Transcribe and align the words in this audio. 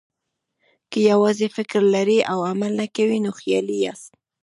که 0.91 0.99
یوازې 1.11 1.47
فکر 1.55 1.79
لرئ 1.93 2.19
او 2.31 2.39
عمل 2.49 2.71
نه 2.79 2.87
کوئ، 2.95 3.17
نو 3.25 3.31
خیالي 3.39 3.77
یاست. 3.85 4.11